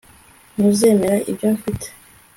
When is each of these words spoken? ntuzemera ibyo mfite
ntuzemera 0.55 1.17
ibyo 1.31 1.47
mfite 1.57 1.87